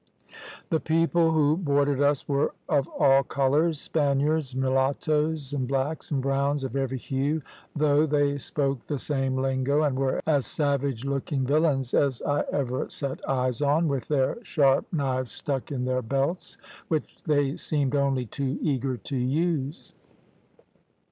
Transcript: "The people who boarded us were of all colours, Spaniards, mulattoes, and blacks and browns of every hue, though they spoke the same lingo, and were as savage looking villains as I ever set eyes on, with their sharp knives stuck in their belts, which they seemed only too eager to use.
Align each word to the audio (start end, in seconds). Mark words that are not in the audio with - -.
"The 0.71 0.79
people 0.79 1.29
who 1.31 1.55
boarded 1.55 2.01
us 2.01 2.27
were 2.27 2.55
of 2.67 2.87
all 2.87 3.21
colours, 3.21 3.79
Spaniards, 3.79 4.55
mulattoes, 4.55 5.53
and 5.53 5.67
blacks 5.67 6.09
and 6.09 6.23
browns 6.23 6.63
of 6.63 6.75
every 6.75 6.97
hue, 6.97 7.43
though 7.75 8.07
they 8.07 8.39
spoke 8.39 8.87
the 8.87 8.97
same 8.97 9.37
lingo, 9.37 9.83
and 9.83 9.95
were 9.99 10.19
as 10.25 10.47
savage 10.47 11.05
looking 11.05 11.45
villains 11.45 11.93
as 11.93 12.19
I 12.23 12.43
ever 12.51 12.89
set 12.89 13.19
eyes 13.29 13.61
on, 13.61 13.87
with 13.87 14.07
their 14.07 14.43
sharp 14.43 14.91
knives 14.91 15.33
stuck 15.33 15.71
in 15.71 15.85
their 15.85 16.01
belts, 16.01 16.57
which 16.87 17.21
they 17.21 17.55
seemed 17.55 17.95
only 17.95 18.25
too 18.25 18.57
eager 18.63 18.97
to 18.97 19.15
use. 19.17 19.93